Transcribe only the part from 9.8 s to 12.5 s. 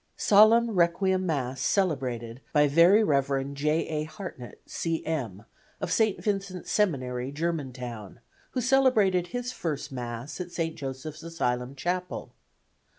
Mass at St. Joseph's Asylum chapel.